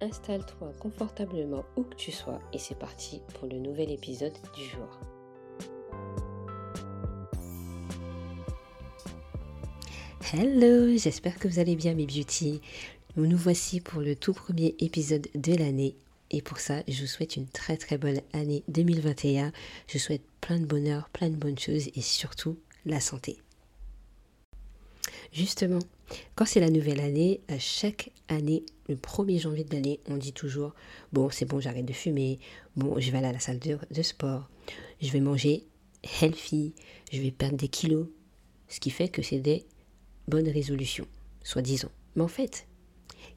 Installe-toi 0.00 0.72
confortablement 0.78 1.64
où 1.76 1.82
que 1.82 1.96
tu 1.96 2.12
sois 2.12 2.40
et 2.52 2.58
c'est 2.58 2.78
parti 2.78 3.20
pour 3.34 3.48
le 3.48 3.58
nouvel 3.58 3.90
épisode 3.90 4.36
du 4.54 4.64
jour. 4.64 5.00
Hello, 10.32 10.96
j'espère 10.96 11.38
que 11.38 11.48
vous 11.48 11.58
allez 11.58 11.74
bien 11.74 11.94
mes 11.94 12.06
beauty. 12.06 12.60
Nous 13.16 13.26
nous 13.26 13.38
voici 13.38 13.80
pour 13.80 14.02
le 14.02 14.14
tout 14.14 14.34
premier 14.34 14.74
épisode 14.78 15.26
de 15.34 15.54
l'année 15.54 15.96
et 16.30 16.42
pour 16.42 16.58
ça, 16.58 16.82
je 16.86 17.00
vous 17.00 17.06
souhaite 17.06 17.36
une 17.36 17.48
très 17.48 17.76
très 17.76 17.96
bonne 17.96 18.20
année 18.32 18.62
2021. 18.68 19.52
Je 19.86 19.98
souhaite 19.98 20.22
plein 20.40 20.58
de 20.58 20.66
bonheur, 20.66 21.08
plein 21.10 21.30
de 21.30 21.36
bonnes 21.36 21.58
choses 21.58 21.88
et 21.94 22.02
surtout 22.02 22.58
la 22.84 23.00
santé. 23.00 23.38
Justement, 25.32 25.80
quand 26.34 26.46
c'est 26.46 26.60
la 26.60 26.70
nouvelle 26.70 27.00
année, 27.00 27.40
à 27.48 27.58
chaque 27.58 28.10
année, 28.28 28.64
le 28.88 28.96
1er 28.96 29.40
janvier 29.40 29.64
de 29.64 29.74
l'année, 29.74 30.00
on 30.08 30.16
dit 30.16 30.32
toujours 30.32 30.74
Bon, 31.12 31.30
c'est 31.30 31.44
bon, 31.44 31.60
j'arrête 31.60 31.84
de 31.84 31.92
fumer. 31.92 32.38
Bon, 32.76 32.98
je 32.98 33.10
vais 33.10 33.18
aller 33.18 33.26
à 33.28 33.32
la 33.32 33.40
salle 33.40 33.58
de, 33.58 34.02
sport. 34.02 34.48
Je 35.00 35.10
vais 35.10 35.20
manger 35.20 35.66
healthy. 36.20 36.74
Je 37.12 37.20
vais 37.20 37.30
perdre 37.30 37.56
des 37.56 37.68
kilos. 37.68 38.06
Ce 38.68 38.80
qui 38.80 38.90
fait 38.90 39.08
que 39.08 39.22
c'est 39.22 39.40
des 39.40 39.64
bonnes 40.26 40.48
résolutions, 40.48 41.06
soi-disant. 41.42 41.90
Mais 42.16 42.22
en 42.22 42.28
fait, 42.28 42.66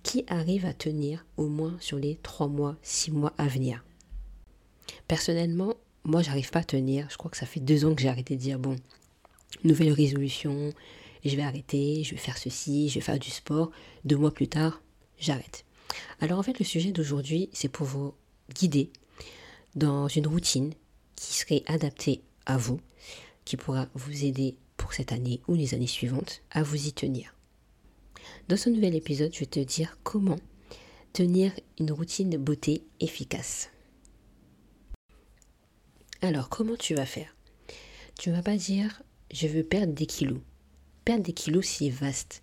qui 0.03 0.25
arrive 0.27 0.65
à 0.65 0.73
tenir 0.73 1.25
au 1.37 1.47
moins 1.47 1.77
sur 1.79 1.97
les 1.97 2.17
3 2.23 2.47
mois, 2.47 2.77
6 2.81 3.11
mois 3.11 3.33
à 3.37 3.47
venir? 3.47 3.85
Personnellement, 5.07 5.75
moi, 6.03 6.21
j'arrive 6.21 6.49
pas 6.49 6.59
à 6.59 6.63
tenir. 6.63 7.07
Je 7.09 7.17
crois 7.17 7.31
que 7.31 7.37
ça 7.37 7.45
fait 7.45 7.59
deux 7.59 7.85
ans 7.85 7.95
que 7.95 8.01
j'ai 8.01 8.09
arrêté 8.09 8.35
de 8.35 8.41
dire 8.41 8.59
bon, 8.59 8.75
nouvelle 9.63 9.91
résolution, 9.91 10.73
je 11.29 11.35
vais 11.35 11.43
arrêter, 11.43 12.03
je 12.03 12.11
vais 12.11 12.17
faire 12.17 12.37
ceci, 12.37 12.89
je 12.89 12.95
vais 12.95 13.01
faire 13.01 13.19
du 13.19 13.29
sport. 13.29 13.71
Deux 14.05 14.17
mois 14.17 14.33
plus 14.33 14.47
tard, 14.47 14.81
j'arrête. 15.19 15.65
Alors 16.19 16.39
en 16.39 16.43
fait, 16.43 16.57
le 16.59 16.65
sujet 16.65 16.91
d'aujourd'hui, 16.91 17.49
c'est 17.53 17.69
pour 17.69 17.85
vous 17.85 18.13
guider 18.53 18.91
dans 19.75 20.07
une 20.07 20.27
routine 20.27 20.73
qui 21.15 21.33
serait 21.33 21.63
adaptée 21.67 22.21
à 22.45 22.57
vous, 22.57 22.79
qui 23.45 23.57
pourra 23.57 23.87
vous 23.93 24.25
aider 24.25 24.55
pour 24.77 24.93
cette 24.93 25.11
année 25.11 25.41
ou 25.47 25.55
les 25.55 25.73
années 25.73 25.87
suivantes 25.87 26.41
à 26.51 26.63
vous 26.63 26.87
y 26.87 26.93
tenir. 26.93 27.35
Dans 28.47 28.57
ce 28.57 28.69
nouvel 28.69 28.95
épisode, 28.95 29.33
je 29.33 29.39
vais 29.39 29.45
te 29.45 29.59
dire 29.59 29.97
comment 30.03 30.39
tenir 31.13 31.51
une 31.79 31.91
routine 31.91 32.37
beauté 32.37 32.83
efficace. 32.99 33.69
Alors, 36.21 36.49
comment 36.49 36.75
tu 36.75 36.95
vas 36.95 37.05
faire? 37.05 37.35
Tu 38.19 38.29
ne 38.29 38.35
vas 38.35 38.43
pas 38.43 38.57
dire 38.57 39.01
je 39.31 39.47
veux 39.47 39.63
perdre 39.63 39.93
des 39.93 40.05
kilos. 40.05 40.39
Des 41.19 41.33
kilos, 41.33 41.65
c'est 41.65 41.89
vaste. 41.89 42.41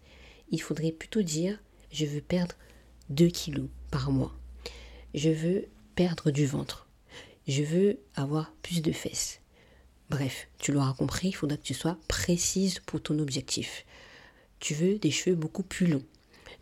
Il 0.51 0.61
faudrait 0.61 0.93
plutôt 0.93 1.23
dire 1.23 1.59
je 1.91 2.05
veux 2.05 2.21
perdre 2.21 2.55
2 3.11 3.29
kilos 3.29 3.69
par 3.91 4.11
mois. 4.11 4.35
Je 5.15 5.31
veux 5.31 5.67
perdre 5.95 6.31
du 6.31 6.47
ventre. 6.47 6.87
Je 7.47 7.63
veux 7.63 7.99
avoir 8.15 8.53
plus 8.63 8.83
de 8.83 8.93
fesses. 8.93 9.41
Bref, 10.11 10.49
tu 10.59 10.73
l'auras 10.73 10.93
compris, 10.93 11.29
il 11.29 11.33
faudra 11.33 11.57
que 11.57 11.63
tu 11.63 11.75
sois 11.75 11.99
précise 12.09 12.81
pour 12.81 13.03
ton 13.03 13.19
objectif. 13.19 13.85
Tu 14.61 14.75
veux 14.75 14.99
des 14.99 15.11
cheveux 15.11 15.37
beaucoup 15.37 15.63
plus 15.63 15.87
longs. 15.87 16.05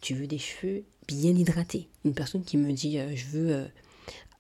Tu 0.01 0.15
veux 0.15 0.27
des 0.27 0.39
cheveux 0.39 0.85
bien 1.09 1.35
hydratés. 1.35 1.89
Une 2.05 2.15
personne 2.15 2.45
qui 2.45 2.57
me 2.57 2.73
dit 2.73 2.99
euh, 2.99 3.15
je 3.15 3.27
veux 3.27 3.53
euh, 3.53 3.67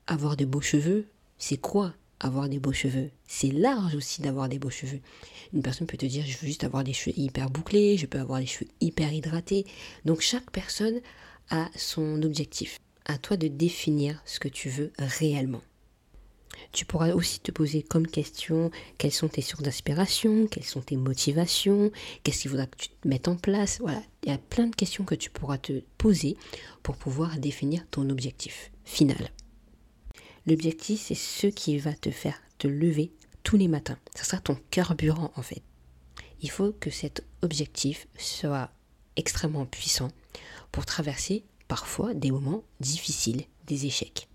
avoir 0.06 0.36
de 0.36 0.44
beaux 0.44 0.60
cheveux, 0.60 1.06
c'est 1.38 1.56
quoi 1.56 1.94
avoir 2.20 2.48
des 2.48 2.58
beaux 2.58 2.72
cheveux. 2.72 3.10
C'est 3.26 3.52
large 3.52 3.94
aussi 3.94 4.22
d'avoir 4.22 4.48
des 4.48 4.58
beaux 4.58 4.70
cheveux. 4.70 5.00
Une 5.52 5.62
personne 5.62 5.86
peut 5.86 5.96
te 5.96 6.06
dire 6.06 6.24
je 6.26 6.38
veux 6.38 6.46
juste 6.46 6.64
avoir 6.64 6.84
des 6.84 6.92
cheveux 6.92 7.18
hyper 7.18 7.50
bouclés, 7.50 7.96
je 7.96 8.06
peux 8.06 8.18
avoir 8.18 8.40
des 8.40 8.46
cheveux 8.46 8.70
hyper 8.80 9.12
hydratés. 9.12 9.66
Donc 10.04 10.20
chaque 10.20 10.50
personne 10.50 11.00
a 11.50 11.68
son 11.76 12.22
objectif. 12.22 12.78
À 13.04 13.18
toi 13.18 13.36
de 13.36 13.48
définir 13.48 14.20
ce 14.24 14.40
que 14.40 14.48
tu 14.48 14.68
veux 14.68 14.92
réellement. 14.98 15.62
Tu 16.72 16.84
pourras 16.84 17.12
aussi 17.12 17.40
te 17.40 17.52
poser 17.52 17.82
comme 17.82 18.06
question 18.06 18.70
quelles 18.98 19.12
sont 19.12 19.28
tes 19.28 19.42
sources 19.42 19.62
d'inspiration, 19.62 20.46
quelles 20.46 20.64
sont 20.64 20.80
tes 20.80 20.96
motivations, 20.96 21.90
qu'est-ce 22.22 22.42
qu'il 22.42 22.50
faudra 22.50 22.66
que 22.66 22.76
tu 22.76 22.88
te 22.88 23.08
mettes 23.08 23.28
en 23.28 23.36
place. 23.36 23.78
Voilà, 23.80 24.02
il 24.24 24.30
y 24.30 24.34
a 24.34 24.38
plein 24.38 24.66
de 24.66 24.74
questions 24.74 25.04
que 25.04 25.14
tu 25.14 25.30
pourras 25.30 25.58
te 25.58 25.82
poser 25.98 26.36
pour 26.82 26.96
pouvoir 26.96 27.38
définir 27.38 27.86
ton 27.90 28.08
objectif 28.10 28.72
final. 28.84 29.30
L'objectif, 30.46 31.00
c'est 31.00 31.14
ce 31.14 31.46
qui 31.46 31.78
va 31.78 31.92
te 31.92 32.10
faire 32.10 32.40
te 32.58 32.68
lever 32.68 33.10
tous 33.42 33.56
les 33.56 33.68
matins. 33.68 33.98
Ça 34.14 34.24
sera 34.24 34.40
ton 34.40 34.56
carburant 34.70 35.32
en 35.36 35.42
fait. 35.42 35.62
Il 36.42 36.50
faut 36.50 36.72
que 36.72 36.90
cet 36.90 37.24
objectif 37.42 38.06
soit 38.18 38.70
extrêmement 39.16 39.66
puissant 39.66 40.10
pour 40.72 40.86
traverser 40.86 41.44
parfois 41.68 42.14
des 42.14 42.30
moments 42.30 42.62
difficiles, 42.80 43.44
des 43.66 43.86
échecs. 43.86 44.28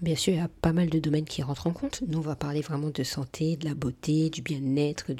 Bien 0.00 0.14
sûr, 0.14 0.32
il 0.32 0.36
y 0.36 0.40
a 0.40 0.48
pas 0.48 0.72
mal 0.72 0.90
de 0.90 1.00
domaines 1.00 1.24
qui 1.24 1.42
rentrent 1.42 1.66
en 1.66 1.72
compte. 1.72 2.02
Nous, 2.06 2.18
on 2.18 2.22
va 2.22 2.36
parler 2.36 2.60
vraiment 2.60 2.90
de 2.90 3.02
santé, 3.02 3.56
de 3.56 3.64
la 3.64 3.74
beauté, 3.74 4.30
du 4.30 4.42
bien-être, 4.42 5.12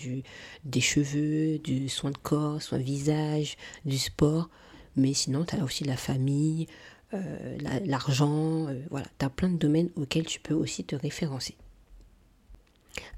des 0.65 0.81
cheveux, 0.81 1.59
du 1.59 1.89
soin 1.89 2.13
de 2.13 2.19
corps, 2.19 2.63
soin 2.63 2.79
de 2.79 2.85
visage, 2.85 3.57
du 3.85 3.99
sport. 3.99 4.49
Mais 4.95 5.15
sinon, 5.15 5.45
tu 5.45 5.57
as 5.57 5.65
aussi 5.65 5.83
la 5.83 5.97
famille, 5.97 6.69
l'argent, 7.11 8.67
euh, 8.69 8.81
voilà, 8.91 9.07
tu 9.19 9.25
as 9.25 9.31
plein 9.31 9.49
de 9.49 9.57
domaines 9.57 9.91
auxquels 9.97 10.27
tu 10.27 10.41
peux 10.41 10.55
aussi 10.55 10.85
te 10.85 10.95
référencer. 10.95 11.57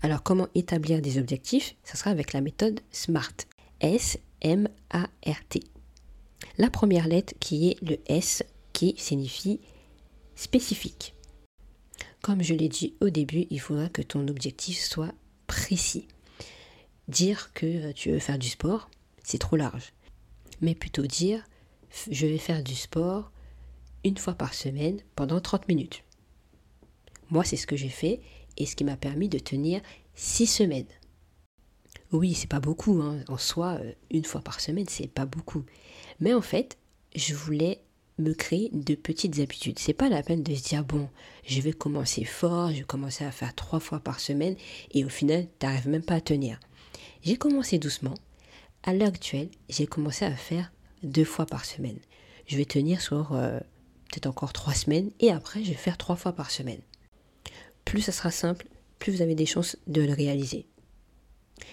Alors 0.02 0.22
comment 0.22 0.48
établir 0.54 1.00
des 1.00 1.18
objectifs? 1.18 1.74
Ça 1.84 1.96
sera 1.96 2.10
avec 2.10 2.32
la 2.32 2.40
méthode 2.40 2.80
SMART. 2.90 3.32
S-M-A-R-T. 3.80 5.60
La 6.58 6.70
première 6.70 7.08
lettre 7.08 7.34
qui 7.40 7.70
est 7.70 7.82
le 7.82 7.98
S 8.06 8.42
qui 8.72 8.94
signifie 8.98 9.60
spécifique. 10.36 11.14
Comme 12.20 12.42
je 12.42 12.54
l'ai 12.54 12.68
dit 12.68 12.94
au 13.00 13.08
début, 13.08 13.46
il 13.48 13.60
faudra 13.60 13.88
que 13.88 14.02
ton 14.02 14.28
objectif 14.28 14.82
soit 14.82 15.14
précis. 15.46 16.06
Dire 17.08 17.52
que 17.54 17.66
euh, 17.66 17.92
tu 17.94 18.10
veux 18.10 18.18
faire 18.18 18.38
du 18.38 18.48
sport, 18.48 18.90
c'est 19.22 19.38
trop 19.38 19.56
large. 19.56 19.92
Mais 20.60 20.74
plutôt 20.74 21.06
dire 21.06 21.44
je 22.10 22.26
vais 22.26 22.38
faire 22.38 22.62
du 22.62 22.74
sport 22.74 23.32
une 24.04 24.16
fois 24.16 24.34
par 24.34 24.54
semaine 24.54 25.00
pendant 25.16 25.40
30 25.40 25.68
minutes. 25.68 26.04
Moi, 27.30 27.44
c'est 27.44 27.56
ce 27.56 27.66
que 27.66 27.76
j'ai 27.76 27.88
fait 27.88 28.20
et 28.56 28.66
ce 28.66 28.76
qui 28.76 28.84
m'a 28.84 28.96
permis 28.96 29.28
de 29.28 29.38
tenir 29.38 29.80
6 30.14 30.46
semaines. 30.46 30.86
Oui, 32.12 32.34
c'est 32.34 32.48
pas 32.50 32.60
beaucoup, 32.60 33.00
hein. 33.02 33.20
en 33.28 33.38
soi, 33.38 33.78
euh, 33.80 33.92
une 34.10 34.24
fois 34.24 34.40
par 34.40 34.60
semaine, 34.60 34.86
c'est 34.88 35.06
pas 35.06 35.26
beaucoup. 35.26 35.64
Mais 36.18 36.34
en 36.34 36.40
fait, 36.40 36.76
je 37.14 37.34
voulais 37.34 37.82
me 38.18 38.34
créer 38.34 38.68
de 38.72 38.94
petites 38.94 39.38
habitudes. 39.38 39.78
C'est 39.78 39.94
pas 39.94 40.08
la 40.08 40.22
peine 40.22 40.42
de 40.42 40.54
se 40.54 40.62
dire 40.62 40.84
bon, 40.84 41.08
je 41.46 41.60
vais 41.60 41.72
commencer 41.72 42.24
fort, 42.24 42.70
je 42.70 42.78
vais 42.78 42.84
commencer 42.84 43.24
à 43.24 43.30
faire 43.30 43.54
trois 43.54 43.80
fois 43.80 44.00
par 44.00 44.20
semaine 44.20 44.56
et 44.92 45.04
au 45.04 45.08
final, 45.08 45.46
tu 45.58 45.66
n'arrives 45.66 45.88
même 45.88 46.04
pas 46.04 46.14
à 46.14 46.20
tenir. 46.20 46.58
J'ai 47.22 47.36
commencé 47.36 47.78
doucement. 47.78 48.14
À 48.82 48.92
l'heure 48.92 49.08
actuelle, 49.08 49.50
j'ai 49.68 49.86
commencé 49.86 50.24
à 50.24 50.34
faire 50.34 50.72
deux 51.02 51.24
fois 51.24 51.46
par 51.46 51.64
semaine. 51.64 51.98
Je 52.46 52.56
vais 52.56 52.64
tenir 52.64 53.00
sur 53.00 53.32
euh, 53.32 53.60
peut-être 54.10 54.26
encore 54.26 54.52
trois 54.52 54.74
semaines, 54.74 55.10
et 55.20 55.30
après 55.30 55.62
je 55.62 55.70
vais 55.70 55.76
faire 55.76 55.98
trois 55.98 56.16
fois 56.16 56.32
par 56.32 56.50
semaine. 56.50 56.80
Plus 57.84 58.02
ça 58.02 58.12
sera 58.12 58.30
simple, 58.30 58.66
plus 58.98 59.12
vous 59.12 59.22
avez 59.22 59.34
des 59.34 59.46
chances 59.46 59.76
de 59.86 60.02
le 60.02 60.12
réaliser. 60.12 60.66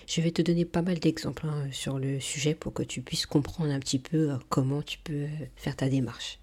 Je 0.06 0.22
vais 0.22 0.32
te 0.32 0.42
donner 0.42 0.66
pas 0.66 0.82
mal 0.82 1.00
d'exemples 1.00 1.46
hein, 1.46 1.68
sur 1.72 2.00
le 2.00 2.20
sujet 2.20 2.56
pour 2.56 2.74
que 2.74 2.84
tu 2.84 3.02
puisses 3.02 3.26
comprendre 3.26 3.72
un 3.72 3.80
petit 3.80 4.00
peu 4.00 4.32
euh, 4.32 4.38
comment 4.50 4.82
tu 4.82 5.00
peux 5.00 5.24
euh, 5.24 5.46
faire 5.56 5.76
ta 5.76 5.90
démarche. 5.90 6.40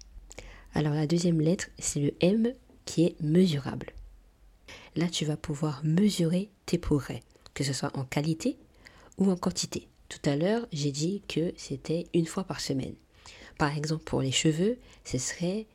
Alors 0.73 0.93
la 0.93 1.07
deuxième 1.07 1.41
lettre, 1.41 1.67
c'est 1.79 1.99
le 1.99 2.13
M 2.21 2.53
qui 2.85 3.05
est 3.05 3.21
mesurable. 3.21 3.93
Là, 4.95 5.07
tu 5.09 5.25
vas 5.25 5.37
pouvoir 5.37 5.81
mesurer 5.83 6.49
tes 6.65 6.77
progrès, 6.77 7.21
que 7.53 7.63
ce 7.63 7.73
soit 7.73 7.95
en 7.97 8.03
qualité 8.03 8.57
ou 9.17 9.29
en 9.29 9.35
quantité. 9.35 9.87
Tout 10.09 10.29
à 10.29 10.35
l'heure, 10.35 10.67
j'ai 10.71 10.91
dit 10.91 11.21
que 11.27 11.53
c'était 11.57 12.05
une 12.13 12.25
fois 12.25 12.43
par 12.43 12.61
semaine. 12.61 12.95
Par 13.57 13.75
exemple, 13.75 14.03
pour 14.03 14.21
les 14.21 14.31
cheveux, 14.31 14.77
ce 15.03 15.17
serait 15.17 15.65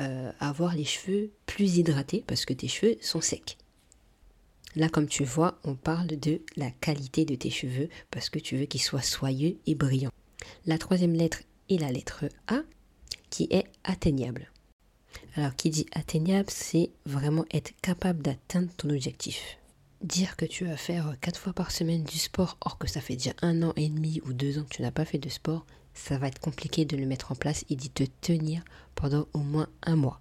euh, 0.00 0.32
avoir 0.40 0.74
les 0.74 0.84
cheveux 0.84 1.30
plus 1.46 1.76
hydratés 1.76 2.24
parce 2.26 2.44
que 2.44 2.52
tes 2.52 2.68
cheveux 2.68 2.96
sont 3.00 3.20
secs. 3.20 3.56
Là, 4.76 4.88
comme 4.88 5.06
tu 5.06 5.24
vois, 5.24 5.58
on 5.62 5.76
parle 5.76 6.08
de 6.08 6.40
la 6.56 6.70
qualité 6.70 7.24
de 7.24 7.36
tes 7.36 7.50
cheveux 7.50 7.88
parce 8.10 8.28
que 8.28 8.40
tu 8.40 8.56
veux 8.56 8.66
qu'ils 8.66 8.82
soient 8.82 9.02
soyeux 9.02 9.56
et 9.66 9.74
brillants. 9.74 10.10
La 10.66 10.78
troisième 10.78 11.14
lettre 11.14 11.42
est 11.70 11.78
la 11.78 11.92
lettre 11.92 12.24
A 12.48 12.62
qui 13.30 13.46
est 13.50 13.64
atteignable. 13.84 14.50
Alors, 15.36 15.54
qui 15.54 15.70
dit 15.70 15.86
atteignable, 15.92 16.50
c'est 16.50 16.90
vraiment 17.06 17.44
être 17.52 17.72
capable 17.82 18.22
d'atteindre 18.22 18.70
ton 18.76 18.90
objectif. 18.90 19.58
Dire 20.02 20.36
que 20.36 20.44
tu 20.44 20.66
vas 20.66 20.76
faire 20.76 21.16
4 21.20 21.40
fois 21.40 21.52
par 21.52 21.70
semaine 21.70 22.04
du 22.04 22.18
sport, 22.18 22.58
or 22.60 22.78
que 22.78 22.88
ça 22.88 23.00
fait 23.00 23.16
déjà 23.16 23.32
un 23.42 23.62
an 23.62 23.72
et 23.76 23.88
demi 23.88 24.20
ou 24.26 24.32
deux 24.32 24.58
ans 24.58 24.64
que 24.64 24.74
tu 24.74 24.82
n'as 24.82 24.90
pas 24.90 25.04
fait 25.04 25.18
de 25.18 25.28
sport, 25.28 25.64
ça 25.94 26.18
va 26.18 26.28
être 26.28 26.40
compliqué 26.40 26.84
de 26.84 26.96
le 26.96 27.06
mettre 27.06 27.32
en 27.32 27.34
place 27.34 27.64
et 27.70 27.76
d'y 27.76 27.90
te 27.90 28.04
tenir 28.20 28.62
pendant 28.94 29.26
au 29.32 29.38
moins 29.38 29.68
un 29.82 29.96
mois. 29.96 30.20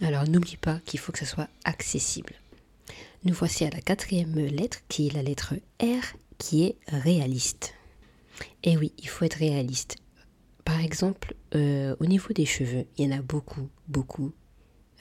Alors 0.00 0.28
n'oublie 0.28 0.56
pas 0.56 0.80
qu'il 0.84 0.98
faut 1.00 1.12
que 1.12 1.20
ça 1.20 1.26
soit 1.26 1.48
accessible. 1.64 2.34
Nous 3.24 3.34
voici 3.34 3.64
à 3.64 3.70
la 3.70 3.80
quatrième 3.80 4.34
lettre 4.34 4.80
qui 4.88 5.06
est 5.06 5.14
la 5.14 5.22
lettre 5.22 5.54
R 5.80 6.16
qui 6.38 6.64
est 6.64 6.76
réaliste. 6.88 7.74
Et 8.64 8.76
oui, 8.76 8.92
il 8.98 9.08
faut 9.08 9.24
être 9.24 9.34
réaliste. 9.38 9.96
Par 10.64 10.80
exemple, 10.80 11.34
euh, 11.54 11.94
au 12.00 12.06
niveau 12.06 12.32
des 12.32 12.46
cheveux, 12.46 12.86
il 12.96 13.04
y 13.04 13.14
en 13.14 13.18
a 13.18 13.22
beaucoup, 13.22 13.68
beaucoup 13.88 14.32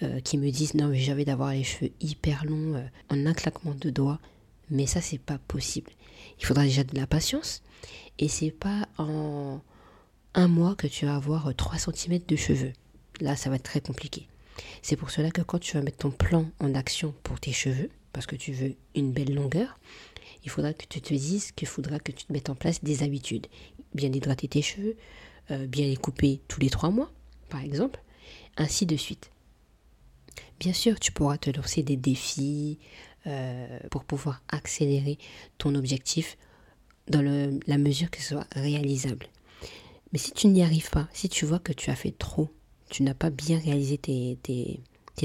euh, 0.03 0.19
qui 0.19 0.37
me 0.37 0.49
disent 0.51 0.73
non 0.73 0.87
mais 0.87 1.11
envie 1.11 1.25
d'avoir 1.25 1.51
les 1.51 1.63
cheveux 1.63 1.91
hyper 2.01 2.45
longs 2.45 2.75
euh, 2.75 2.85
en 3.09 3.25
un 3.25 3.33
claquement 3.33 3.73
de 3.73 3.89
doigts, 3.89 4.19
mais 4.69 4.85
ça 4.85 5.01
c'est 5.01 5.19
pas 5.19 5.37
possible. 5.37 5.91
Il 6.39 6.45
faudra 6.45 6.63
déjà 6.63 6.83
de 6.83 6.97
la 6.97 7.07
patience 7.07 7.61
et 8.19 8.27
c'est 8.27 8.51
pas 8.51 8.87
en 8.97 9.61
un 10.35 10.47
mois 10.47 10.75
que 10.75 10.87
tu 10.87 11.05
vas 11.05 11.15
avoir 11.15 11.53
3 11.55 11.77
cm 11.77 12.19
de 12.27 12.35
cheveux. 12.35 12.73
Là, 13.19 13.35
ça 13.35 13.49
va 13.49 13.57
être 13.57 13.63
très 13.63 13.81
compliqué. 13.81 14.27
C'est 14.81 14.95
pour 14.95 15.11
cela 15.11 15.31
que 15.31 15.41
quand 15.41 15.59
tu 15.59 15.77
vas 15.77 15.83
mettre 15.83 15.97
ton 15.97 16.11
plan 16.11 16.49
en 16.59 16.73
action 16.75 17.13
pour 17.23 17.39
tes 17.39 17.51
cheveux, 17.51 17.89
parce 18.11 18.25
que 18.25 18.35
tu 18.35 18.51
veux 18.51 18.75
une 18.95 19.11
belle 19.11 19.33
longueur, 19.33 19.79
il 20.43 20.49
faudra 20.49 20.73
que 20.73 20.85
tu 20.87 21.01
te 21.01 21.13
dises 21.13 21.51
qu'il 21.51 21.67
faudra 21.67 21.99
que 21.99 22.11
tu 22.11 22.25
te 22.25 22.33
mettes 22.33 22.49
en 22.49 22.55
place 22.55 22.83
des 22.83 23.03
habitudes. 23.03 23.47
Bien 23.93 24.11
hydrater 24.11 24.47
tes 24.47 24.61
cheveux, 24.61 24.95
euh, 25.51 25.67
bien 25.67 25.85
les 25.85 25.95
couper 25.95 26.41
tous 26.47 26.59
les 26.59 26.69
trois 26.69 26.89
mois, 26.89 27.11
par 27.49 27.61
exemple, 27.61 28.01
ainsi 28.57 28.85
de 28.85 28.95
suite. 28.95 29.31
Bien 30.59 30.73
sûr, 30.73 30.99
tu 30.99 31.11
pourras 31.11 31.37
te 31.37 31.49
lancer 31.49 31.83
des 31.83 31.97
défis 31.97 32.79
euh, 33.27 33.79
pour 33.89 34.03
pouvoir 34.03 34.41
accélérer 34.49 35.17
ton 35.57 35.75
objectif 35.75 36.37
dans 37.07 37.21
la 37.21 37.77
mesure 37.77 38.09
que 38.09 38.19
ce 38.19 38.29
soit 38.29 38.47
réalisable. 38.55 39.27
Mais 40.11 40.19
si 40.19 40.31
tu 40.31 40.47
n'y 40.47 40.63
arrives 40.63 40.89
pas, 40.89 41.07
si 41.13 41.27
tu 41.27 41.45
vois 41.45 41.59
que 41.59 41.73
tu 41.73 41.89
as 41.89 41.95
fait 41.95 42.11
trop, 42.17 42.49
tu 42.89 43.03
n'as 43.03 43.13
pas 43.15 43.29
bien 43.31 43.59
réalisé 43.59 43.97
tes, 43.97 44.79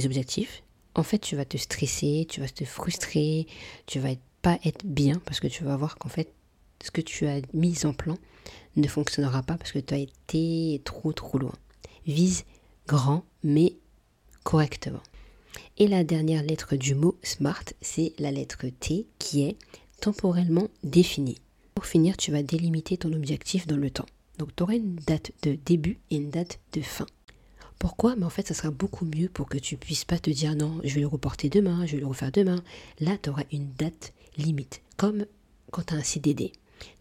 objectifs, 0.04 0.62
en 0.94 1.02
fait, 1.02 1.18
tu 1.18 1.36
vas 1.36 1.44
te 1.44 1.56
stresser, 1.56 2.26
tu 2.28 2.40
vas 2.40 2.48
te 2.48 2.64
frustrer, 2.64 3.46
tu 3.86 4.00
vas 4.00 4.14
pas 4.42 4.58
être 4.64 4.84
bien 4.86 5.20
parce 5.24 5.40
que 5.40 5.46
tu 5.46 5.64
vas 5.64 5.76
voir 5.76 5.98
qu'en 5.98 6.08
fait, 6.08 6.32
ce 6.82 6.90
que 6.90 7.00
tu 7.00 7.26
as 7.26 7.40
mis 7.52 7.84
en 7.84 7.92
plan 7.92 8.16
ne 8.76 8.88
fonctionnera 8.88 9.42
pas 9.42 9.56
parce 9.56 9.72
que 9.72 9.78
tu 9.78 9.94
as 9.94 9.98
été 9.98 10.80
trop 10.84 11.12
trop 11.12 11.38
loin. 11.38 11.54
Vise 12.06 12.44
grand 12.86 13.24
mais 13.42 13.76
correctement. 14.44 15.02
Et 15.78 15.88
la 15.88 16.04
dernière 16.04 16.42
lettre 16.42 16.76
du 16.76 16.94
mot 16.94 17.16
SMART, 17.22 17.64
c'est 17.80 18.12
la 18.18 18.30
lettre 18.30 18.66
T 18.80 19.06
qui 19.18 19.42
est 19.42 19.56
temporellement 20.00 20.68
définie. 20.82 21.38
Pour 21.74 21.86
finir, 21.86 22.16
tu 22.16 22.32
vas 22.32 22.42
délimiter 22.42 22.96
ton 22.96 23.12
objectif 23.12 23.66
dans 23.66 23.76
le 23.76 23.90
temps. 23.90 24.06
Donc 24.38 24.54
tu 24.54 24.62
auras 24.62 24.74
une 24.74 24.96
date 24.96 25.32
de 25.42 25.58
début 25.64 25.98
et 26.10 26.16
une 26.16 26.30
date 26.30 26.60
de 26.72 26.80
fin. 26.80 27.06
Pourquoi? 27.78 28.16
Mais 28.16 28.24
en 28.24 28.30
fait, 28.30 28.48
ça 28.48 28.54
sera 28.54 28.70
beaucoup 28.70 29.04
mieux 29.04 29.28
pour 29.28 29.48
que 29.48 29.58
tu 29.58 29.76
puisses 29.76 30.04
pas 30.04 30.18
te 30.18 30.30
dire 30.30 30.56
non, 30.56 30.80
je 30.82 30.94
vais 30.94 31.00
le 31.00 31.06
reporter 31.06 31.48
demain, 31.48 31.86
je 31.86 31.92
vais 31.94 32.00
le 32.00 32.06
refaire 32.06 32.32
demain. 32.32 32.62
Là, 32.98 33.16
tu 33.22 33.30
auras 33.30 33.44
une 33.52 33.72
date 33.72 34.12
limite, 34.36 34.82
comme 34.96 35.26
quand 35.70 35.86
tu 35.86 35.94
as 35.94 35.98
un 35.98 36.02
CDD. 36.02 36.52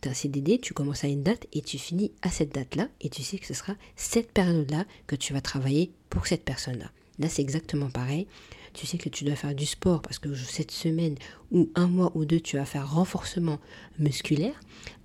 Tu 0.02 0.08
as 0.08 0.12
un 0.12 0.16
CDD, 0.16 0.60
tu 0.60 0.74
commences 0.74 1.04
à 1.04 1.08
une 1.08 1.24
date 1.24 1.48
et 1.54 1.62
tu 1.62 1.78
finis 1.78 2.12
à 2.22 2.30
cette 2.30 2.54
date-là 2.54 2.90
et 3.02 3.10
tu 3.10 3.24
sais 3.24 3.38
que 3.38 3.46
ce 3.46 3.54
sera 3.54 3.74
cette 3.96 4.32
période-là 4.32 4.86
que 5.08 5.16
tu 5.16 5.34
vas 5.34 5.42
travailler 5.42 5.92
pour 6.10 6.28
cette 6.28 6.44
personne-là. 6.44 6.92
Là, 7.20 7.30
c'est 7.30 7.42
exactement 7.42 7.90
pareil. 7.90 8.28
Tu 8.74 8.86
sais 8.86 8.98
que 8.98 9.10
tu 9.10 9.24
dois 9.24 9.36
faire 9.36 9.56
du 9.56 9.66
sport 9.66 10.02
parce 10.02 10.20
que 10.20 10.36
cette 10.36 10.70
semaine 10.70 11.16
ou 11.52 11.72
un 11.74 11.88
mois 11.88 12.12
ou 12.14 12.26
deux, 12.26 12.40
tu 12.40 12.58
vas 12.58 12.66
faire 12.66 12.92
renforcement 12.92 13.60
musculaire. 13.98 14.54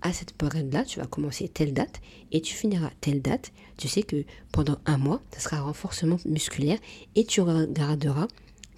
À 0.03 0.13
cette 0.13 0.35
période-là, 0.35 0.85
tu 0.85 1.01
vas 1.01 1.07
commencer 1.07 1.49
telle 1.49 1.73
date 1.73 2.03
et 2.33 2.43
tu 2.43 2.55
finiras 2.55 2.91
telle 3.01 3.23
date. 3.23 3.53
Tu 3.79 3.89
sais 3.89 4.03
que 4.03 4.25
pendant 4.53 4.77
un 4.85 4.99
mois, 4.99 5.23
ça 5.33 5.41
sera 5.41 5.63
renforcement 5.63 6.19
musculaire 6.27 6.79
et 7.15 7.25
tu 7.25 7.41
regarderas 7.41 8.29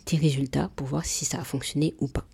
tes 0.05 0.17
résultats 0.17 0.71
pour 0.77 0.87
voir 0.87 1.05
si 1.05 1.25
ça 1.25 1.41
a 1.41 1.45
fonctionné 1.45 1.95
ou 1.99 2.07
pas. 2.07 2.27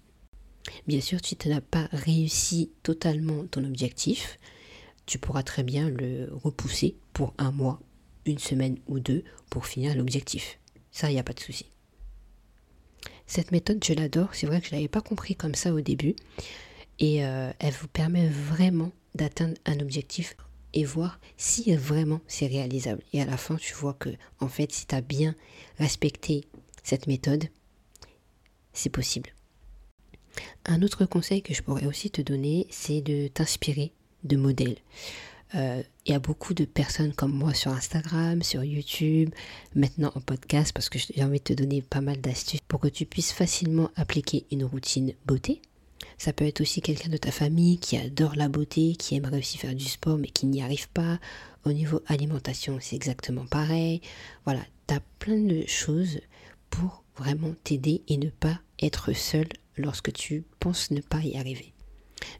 Bien 0.87 1.00
sûr, 1.00 1.20
tu 1.23 1.37
n'as 1.49 1.61
pas 1.61 1.88
réussi 1.93 2.70
totalement 2.82 3.46
ton 3.46 3.64
objectif, 3.64 4.38
tu 5.06 5.19
pourras 5.19 5.43
très 5.43 5.62
bien 5.62 5.88
le 5.88 6.29
repousser 6.31 6.96
pour 7.12 7.32
un 7.38 7.50
mois, 7.50 7.81
une 8.26 8.38
semaine 8.38 8.79
ou 8.87 9.00
deux 9.00 9.25
pour 9.49 9.67
finir 9.67 9.96
l'objectif. 9.96 10.59
Ça, 10.92 11.10
il 11.10 11.14
n'y 11.14 11.20
a 11.20 11.25
pas 11.25 11.32
de 11.32 11.40
souci. 11.40 11.66
Cette 13.26 13.52
méthode, 13.52 13.82
je 13.84 13.92
l'adore. 13.92 14.34
C'est 14.34 14.46
vrai 14.46 14.60
que 14.60 14.66
je 14.66 14.72
ne 14.72 14.76
l'avais 14.76 14.88
pas 14.88 15.00
compris 15.00 15.37
comme 15.37 15.54
ça 15.54 15.72
au 15.72 15.81
début. 15.81 16.16
Et 16.98 17.25
euh, 17.25 17.52
elle 17.58 17.75
vous 17.75 17.88
permet 17.88 18.28
vraiment 18.28 18.92
d'atteindre 19.14 19.54
un 19.66 19.78
objectif 19.81 20.37
et 20.72 20.84
voir 20.84 21.20
si 21.37 21.75
vraiment 21.75 22.20
c'est 22.26 22.46
réalisable. 22.46 23.02
Et 23.12 23.22
à 23.22 23.25
la 23.25 23.37
fin, 23.37 23.56
tu 23.56 23.75
vois 23.75 23.94
que, 23.94 24.10
en 24.40 24.48
fait, 24.48 24.72
si 24.72 24.87
tu 24.87 24.94
as 24.94 25.00
bien 25.00 25.34
respecté 25.78 26.44
cette 26.82 27.06
méthode, 27.06 27.44
c'est 28.72 28.90
possible. 28.90 29.31
Un 30.64 30.82
autre 30.82 31.06
conseil 31.06 31.43
que 31.43 31.54
je 31.54 31.62
pourrais 31.62 31.86
aussi 31.86 32.10
te 32.10 32.22
donner, 32.22 32.66
c'est 32.70 33.00
de 33.00 33.28
t'inspirer 33.28 33.93
de 34.25 34.36
modèles. 34.36 34.76
Euh, 35.55 35.82
il 36.06 36.12
y 36.12 36.14
a 36.14 36.19
beaucoup 36.19 36.55
de 36.55 36.64
personnes 36.64 37.12
comme 37.12 37.32
moi 37.32 37.55
sur 37.55 37.73
Instagram, 37.73 38.43
sur 38.43 38.62
YouTube, 38.64 39.31
maintenant 39.75 40.12
en 40.14 40.20
podcast, 40.20 40.73
parce 40.73 40.88
que 40.88 40.99
j'ai 40.99 41.25
envie 41.25 41.38
de 41.38 41.44
te 41.44 41.52
donner 41.52 41.82
pas 41.82 42.00
mal 42.00 42.20
d'astuces 42.20 42.61
pour 42.69 42.81
que 42.81 42.88
tu 42.88 43.06
puisses 43.06 43.32
facilement 43.32 43.91
appliquer 43.97 44.47
une 44.50 44.64
routine 44.64 45.14
beauté. 45.26 45.61
Ça 46.19 46.32
peut 46.32 46.47
être 46.47 46.61
aussi 46.61 46.81
quelqu'un 46.81 47.08
de 47.08 47.17
ta 47.17 47.31
famille 47.31 47.79
qui 47.79 47.97
adore 47.97 48.37
la 48.37 48.49
beauté, 48.49 48.94
qui 48.94 49.17
aimerait 49.17 49.38
aussi 49.38 49.58
faire 49.58 49.75
du 49.75 49.87
sport 49.87 50.19
mais 50.19 50.29
qui 50.29 50.47
n'y 50.47 50.62
arrive 50.62 50.88
pas. 50.91 51.19
Au 51.64 51.73
niveau 51.73 52.00
alimentation, 52.06 52.79
c'est 52.81 52.96
exactement 52.96 53.46
pareil. 53.46 54.00
Voilà, 54.44 54.61
tu 54.87 54.94
as 54.94 55.00
plein 55.19 55.38
de 55.38 55.64
choses 55.67 56.20
pour 56.70 57.05
vraiment 57.17 57.55
t'aider 57.64 58.03
et 58.08 58.17
ne 58.17 58.31
pas 58.31 58.61
être 58.81 59.12
seul 59.12 59.46
lorsque 59.76 60.12
tu 60.12 60.44
penses 60.58 60.91
ne 60.91 61.00
pas 61.00 61.20
y 61.20 61.37
arriver. 61.37 61.73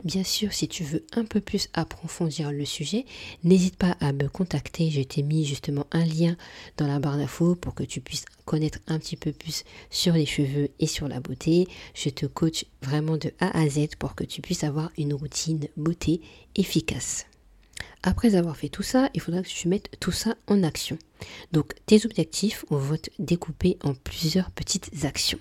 Bien 0.05 0.25
sûr, 0.25 0.53
si 0.53 0.69
tu 0.69 0.85
veux 0.85 1.05
un 1.13 1.25
peu 1.25 1.41
plus 1.41 1.69
approfondir 1.75 2.53
le 2.53 2.65
sujet, 2.65 3.05
n'hésite 3.45 3.77
pas 3.77 3.97
à 4.01 4.13
me 4.13 4.29
contacter. 4.29 4.91
Je 4.91 5.03
t'ai 5.03 5.23
mis 5.23 5.45
justement 5.45 5.87
un 5.93 6.05
lien 6.05 6.37
dans 6.77 6.87
la 6.87 6.99
barre 6.99 7.19
d'infos 7.19 7.55
pour 7.55 7.75
que 7.75 7.85
tu 7.85 8.01
puisses 8.01 8.25
connaître 8.45 8.79
un 8.87 8.99
petit 8.99 9.17
peu 9.17 9.33
plus 9.33 9.65
sur 9.91 10.15
les 10.15 10.27
cheveux 10.27 10.71
et 10.79 10.87
sur 10.87 11.09
la 11.09 11.21
beauté. 11.21 11.69
Je 11.95 12.09
te 12.11 12.27
coach 12.27 12.65
vraiment 12.83 13.17
de 13.17 13.33
A 13.41 13.59
à 13.59 13.69
Z 13.69 13.97
pour 13.99 14.15
que 14.15 14.25
tu 14.25 14.41
puisses 14.41 14.65
avoir 14.65 14.91
une 14.97 15.15
routine 15.15 15.69
beauté 15.77 16.21
efficace. 16.57 17.27
Après 18.03 18.35
avoir 18.35 18.57
fait 18.57 18.71
tout 18.71 18.83
ça, 18.83 19.11
il 19.15 19.21
faudra 19.21 19.43
que 19.43 19.49
tu 19.49 19.69
mettes 19.69 19.91
tout 20.01 20.13
ça 20.13 20.35
en 20.47 20.63
action. 20.63 20.99
Donc 21.53 21.75
tes 21.85 22.07
objectifs, 22.07 22.65
on 22.71 22.77
va 22.77 22.97
te 22.97 23.11
découper 23.19 23.77
en 23.83 23.95
plusieurs 23.95 24.51
petites 24.51 25.05
actions. 25.05 25.39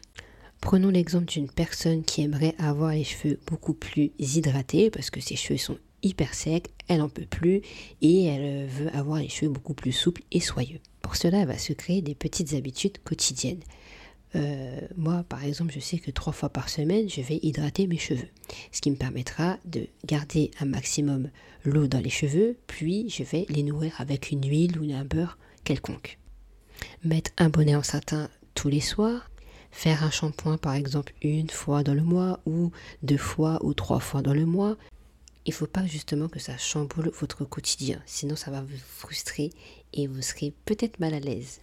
Prenons 0.61 0.89
l'exemple 0.89 1.25
d'une 1.25 1.49
personne 1.49 2.03
qui 2.03 2.21
aimerait 2.21 2.55
avoir 2.59 2.91
les 2.91 3.03
cheveux 3.03 3.39
beaucoup 3.47 3.73
plus 3.73 4.11
hydratés 4.19 4.89
parce 4.89 5.09
que 5.09 5.21
ses 5.21 5.35
cheveux 5.35 5.57
sont 5.57 5.77
hyper 6.03 6.33
secs, 6.33 6.69
elle 6.87 6.99
n'en 6.99 7.09
peut 7.09 7.25
plus 7.25 7.61
et 8.01 8.25
elle 8.25 8.67
veut 8.67 8.93
avoir 8.95 9.19
les 9.19 9.29
cheveux 9.29 9.51
beaucoup 9.51 9.73
plus 9.73 9.91
souples 9.91 10.21
et 10.31 10.39
soyeux. 10.39 10.79
Pour 11.01 11.15
cela, 11.15 11.39
elle 11.39 11.47
va 11.47 11.57
se 11.57 11.73
créer 11.73 12.01
des 12.01 12.15
petites 12.15 12.53
habitudes 12.53 12.97
quotidiennes. 13.03 13.61
Euh, 14.35 14.79
moi, 14.95 15.23
par 15.27 15.43
exemple, 15.43 15.73
je 15.73 15.79
sais 15.79 15.97
que 15.97 16.11
trois 16.11 16.33
fois 16.33 16.49
par 16.49 16.69
semaine, 16.69 17.09
je 17.09 17.21
vais 17.21 17.39
hydrater 17.41 17.87
mes 17.87 17.97
cheveux, 17.97 18.27
ce 18.71 18.81
qui 18.81 18.91
me 18.91 18.95
permettra 18.95 19.57
de 19.65 19.87
garder 20.05 20.51
un 20.59 20.65
maximum 20.65 21.29
l'eau 21.63 21.87
dans 21.87 21.99
les 21.99 22.09
cheveux, 22.09 22.57
puis 22.67 23.09
je 23.09 23.23
vais 23.23 23.45
les 23.49 23.63
nourrir 23.63 23.93
avec 23.97 24.31
une 24.31 24.47
huile 24.47 24.79
ou 24.79 24.83
un 24.93 25.05
beurre 25.05 25.37
quelconque. 25.63 26.19
Mettre 27.03 27.31
un 27.37 27.49
bonnet 27.49 27.75
en 27.75 27.83
satin 27.83 28.29
tous 28.53 28.69
les 28.69 28.81
soirs, 28.81 29.29
faire 29.71 30.03
un 30.03 30.11
shampoing 30.11 30.57
par 30.57 30.73
exemple 30.73 31.13
une 31.21 31.49
fois 31.49 31.83
dans 31.83 31.93
le 31.93 32.03
mois 32.03 32.39
ou 32.45 32.71
deux 33.03 33.17
fois 33.17 33.59
ou 33.63 33.73
trois 33.73 33.99
fois 33.99 34.21
dans 34.21 34.33
le 34.33 34.45
mois. 34.45 34.77
Il 35.45 35.51
ne 35.51 35.55
faut 35.55 35.67
pas 35.67 35.85
justement 35.85 36.27
que 36.27 36.39
ça 36.39 36.57
chamboule 36.57 37.11
votre 37.19 37.45
quotidien, 37.45 38.01
sinon 38.05 38.35
ça 38.35 38.51
va 38.51 38.61
vous 38.61 38.77
frustrer 38.77 39.51
et 39.93 40.07
vous 40.07 40.21
serez 40.21 40.53
peut-être 40.65 40.99
mal 40.99 41.13
à 41.13 41.19
l'aise. 41.19 41.59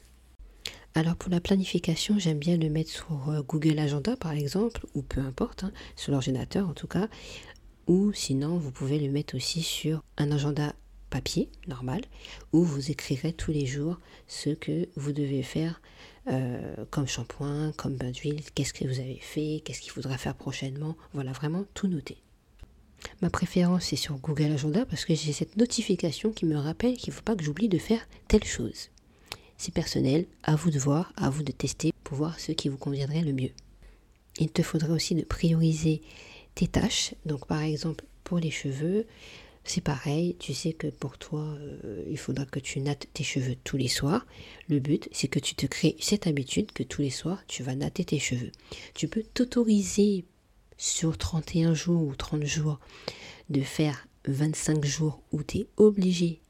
Alors 0.94 1.14
pour 1.14 1.30
la 1.30 1.40
planification, 1.40 2.18
j'aime 2.18 2.38
bien 2.38 2.56
le 2.56 2.70
mettre 2.70 2.90
sur 2.90 3.28
euh, 3.28 3.42
Google 3.42 3.78
Agenda 3.78 4.16
par 4.16 4.32
exemple, 4.32 4.86
ou 4.94 5.02
peu 5.02 5.20
importe, 5.20 5.64
hein, 5.64 5.72
sur 5.94 6.10
l'ordinateur 6.12 6.68
en 6.68 6.72
tout 6.72 6.86
cas, 6.86 7.08
ou 7.86 8.12
sinon 8.14 8.56
vous 8.56 8.70
pouvez 8.70 8.98
le 8.98 9.12
mettre 9.12 9.36
aussi 9.36 9.62
sur 9.62 10.02
un 10.16 10.32
agenda 10.32 10.75
papier 11.10 11.50
normal, 11.68 12.00
où 12.52 12.64
vous 12.64 12.90
écrirez 12.90 13.32
tous 13.32 13.52
les 13.52 13.66
jours 13.66 14.00
ce 14.26 14.50
que 14.50 14.88
vous 14.96 15.12
devez 15.12 15.42
faire 15.42 15.80
euh, 16.28 16.85
comme 16.90 17.06
shampoing, 17.06 17.73
comme 17.76 17.97
bain 17.97 18.11
d'huile, 18.11 18.42
qu'est-ce 18.54 18.73
que 18.73 18.85
vous 18.85 18.99
avez 19.00 19.18
fait, 19.21 19.62
qu'est-ce 19.64 19.80
qu'il 19.80 19.92
faudra 19.92 20.18
faire 20.18 20.35
prochainement. 20.35 20.97
Voilà, 21.12 21.33
vraiment 21.33 21.64
tout 21.75 21.87
noter. 21.88 22.18
Ma 23.23 23.30
préférence 23.30 23.85
c'est 23.85 23.97
sur 23.97 24.16
Google 24.16 24.52
Agenda 24.52 24.85
parce 24.87 25.04
que 25.04 25.14
j'ai 25.14 25.33
cette 25.33 25.56
notification 25.56 26.33
qui 26.33 26.47
me 26.47 26.56
rappelle 26.56 26.97
qu'il 26.97 27.12
ne 27.12 27.16
faut 27.16 27.23
pas 27.23 27.37
que 27.37 27.45
j'oublie 27.45 27.68
de 27.68 27.78
faire 27.78 28.09
telle 28.28 28.45
chose. 28.45 28.90
c'est 29.59 29.73
personnel, 29.73 30.26
à 30.42 30.54
vous 30.56 30.71
de 30.71 30.78
voir, 30.78 31.12
à 31.16 31.30
vous 31.30 31.42
de 31.42 31.52
tester 31.52 31.92
pour 32.04 32.16
voir 32.16 32.38
ce 32.40 32.52
qui 32.52 32.68
vous 32.68 32.76
conviendrait 32.76 33.23
le 33.23 33.33
mieux. 33.33 33.52
Il 34.38 34.50
te 34.50 34.62
faudra 34.62 34.92
aussi 34.92 35.14
de 35.14 35.23
prioriser 35.23 36.02
tes 36.54 36.66
tâches. 36.66 37.14
Donc 37.25 37.47
par 37.47 37.62
exemple 37.62 38.04
pour 38.25 38.38
les 38.38 38.50
cheveux, 38.50 39.06
c'est 39.66 39.80
pareil, 39.80 40.37
tu 40.38 40.54
sais 40.54 40.73
que 40.73 40.87
pour 40.87 41.18
toi, 41.18 41.40
euh, 41.40 42.04
il 42.08 42.18
faudra 42.18 42.44
que 42.44 42.61
tu 42.61 42.80
nattes 42.80 43.08
tes 43.12 43.25
cheveux 43.25 43.56
tous 43.64 43.76
les 43.76 43.88
soirs. 43.88 44.26
Le 44.68 44.78
but, 44.78 45.08
c'est 45.12 45.28
que 45.28 45.38
tu 45.38 45.54
te 45.54 45.66
crées 45.66 45.96
cette 46.00 46.26
habitude 46.26 46.73
que 46.73 46.82
tous 46.82 47.02
les 47.02 47.11
soirs, 47.11 47.42
tu 47.49 47.62
vas 47.62 47.75
natter 47.75 48.04
tes 48.04 48.18
cheveux. 48.18 48.52
Tu 48.94 49.08
peux 49.08 49.23
t'autoriser 49.23 50.25
sur 50.78 51.16
31 51.18 51.75
jours 51.75 52.02
ou 52.02 52.14
30 52.14 52.44
jours 52.44 52.78
de 53.50 53.61
faire 53.61 54.06
25 54.26 54.85
jours 54.85 55.20
où 55.32 55.42
tu 55.42 55.58
es 55.58 55.66
obligé 55.76 56.40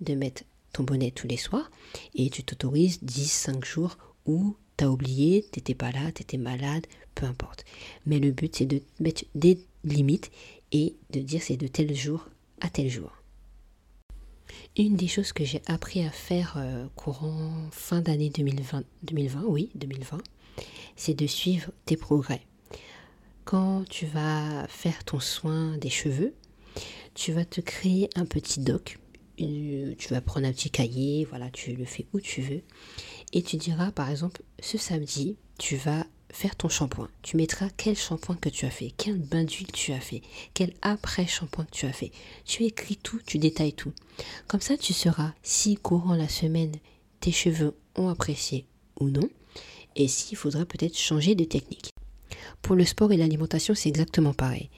de 0.00 0.14
mettre 0.14 0.42
ton 0.72 0.84
bonnet 0.84 1.10
tous 1.10 1.28
les 1.28 1.36
soirs 1.36 1.70
et 2.14 2.30
tu 2.30 2.42
t'autorises 2.42 2.98
10, 3.02 3.30
5 3.30 3.64
jours 3.64 3.96
où 4.26 4.56
tu 4.76 4.84
as 4.84 4.90
oublié, 4.90 5.44
t'étais 5.50 5.74
pas 5.74 5.92
là, 5.92 6.10
tu 6.12 6.22
étais 6.22 6.36
malade, 6.36 6.86
peu 7.14 7.26
importe. 7.26 7.64
Mais 8.06 8.18
le 8.18 8.32
but 8.32 8.56
c'est 8.56 8.66
de 8.66 8.82
mettre 9.00 9.24
des 9.34 9.58
limites 9.84 10.30
et 10.72 10.96
de 11.10 11.20
dire 11.20 11.42
c'est 11.42 11.56
de 11.56 11.68
tel 11.68 11.94
jour 11.94 12.28
à 12.64 12.70
tel 12.70 12.88
jour. 12.88 13.12
Une 14.76 14.96
des 14.96 15.06
choses 15.06 15.32
que 15.32 15.44
j'ai 15.44 15.60
appris 15.66 16.02
à 16.02 16.10
faire 16.10 16.54
euh, 16.56 16.86
courant 16.96 17.52
fin 17.70 18.00
d'année 18.00 18.30
2020, 18.30 18.84
2020, 19.02 19.44
oui, 19.46 19.70
2020, 19.74 20.18
c'est 20.96 21.14
de 21.14 21.26
suivre 21.26 21.70
tes 21.84 21.96
progrès. 21.96 22.40
Quand 23.44 23.84
tu 23.88 24.06
vas 24.06 24.66
faire 24.68 25.04
ton 25.04 25.20
soin 25.20 25.76
des 25.76 25.90
cheveux, 25.90 26.34
tu 27.12 27.32
vas 27.32 27.44
te 27.44 27.60
créer 27.60 28.08
un 28.16 28.24
petit 28.24 28.60
doc. 28.60 28.98
Tu 29.36 30.08
vas 30.10 30.20
prendre 30.22 30.46
un 30.46 30.52
petit 30.52 30.70
cahier, 30.70 31.26
voilà, 31.28 31.50
tu 31.50 31.74
le 31.74 31.84
fais 31.84 32.06
où 32.14 32.20
tu 32.20 32.40
veux. 32.40 32.62
Et 33.32 33.42
tu 33.42 33.56
diras, 33.56 33.90
par 33.90 34.10
exemple, 34.10 34.42
ce 34.60 34.78
samedi, 34.78 35.36
tu 35.58 35.76
vas 35.76 36.06
faire 36.34 36.56
ton 36.56 36.68
shampoing. 36.68 37.08
Tu 37.22 37.36
mettras 37.36 37.68
quel 37.76 37.96
shampoing 37.96 38.36
que 38.36 38.48
tu 38.48 38.66
as 38.66 38.70
fait, 38.70 38.92
quel 38.96 39.18
bain 39.18 39.44
d'huile 39.44 39.70
tu 39.72 39.92
as 39.92 40.00
fait, 40.00 40.20
quel 40.52 40.74
après-shampoing 40.82 41.64
que 41.64 41.70
tu 41.70 41.86
as 41.86 41.92
fait. 41.92 42.10
Tu 42.44 42.64
écris 42.64 42.96
tout, 42.96 43.20
tu 43.24 43.38
détailles 43.38 43.72
tout. 43.72 43.92
Comme 44.48 44.60
ça, 44.60 44.76
tu 44.76 44.92
sauras 44.92 45.32
si 45.42 45.76
courant 45.76 46.16
la 46.16 46.28
semaine, 46.28 46.74
tes 47.20 47.32
cheveux 47.32 47.76
ont 47.94 48.08
apprécié 48.08 48.66
ou 49.00 49.08
non, 49.08 49.28
et 49.96 50.08
s'il 50.08 50.36
faudra 50.36 50.64
peut-être 50.64 50.98
changer 50.98 51.36
de 51.36 51.44
technique. 51.44 51.90
Pour 52.62 52.74
le 52.74 52.84
sport 52.84 53.12
et 53.12 53.16
l'alimentation, 53.16 53.74
c'est 53.74 53.88
exactement 53.88 54.34
pareil. 54.34 54.70